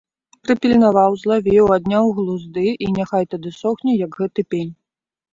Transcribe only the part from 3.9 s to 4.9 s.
як гэты пень!